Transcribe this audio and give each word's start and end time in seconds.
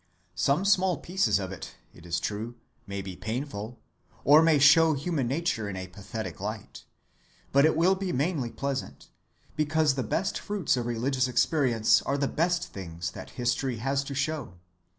Some 0.33 0.65
small 0.65 0.97
pieces 0.97 1.37
of 1.37 1.51
it, 1.51 1.75
it 1.93 2.07
is 2.07 2.19
true, 2.19 2.55
may 2.87 3.03
be 3.03 3.15
painful, 3.15 3.77
or 4.23 4.41
may 4.41 4.57
show 4.57 4.93
human 4.93 5.27
nature 5.27 5.69
in 5.69 5.75
a 5.75 5.85
pathetic 5.89 6.39
light, 6.39 6.85
but 7.51 7.65
it 7.65 7.77
will 7.77 7.93
be 7.93 8.11
mainly 8.11 8.49
pleasant, 8.49 9.09
because 9.55 9.93
the 9.93 10.01
best 10.01 10.39
fruits 10.39 10.75
of 10.75 10.87
religious 10.87 11.27
experience 11.27 12.01
are 12.01 12.17
the 12.17 12.27
best 12.27 12.69
things 12.69 13.11
that 13.11 13.29
history 13.37 13.75
has 13.77 14.03
to 14.05 14.15
show. 14.15 14.55